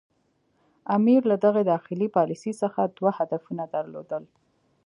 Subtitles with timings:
[0.95, 4.23] امیر له دغې داخلي پالیسي څخه دوه هدفونه درلودل.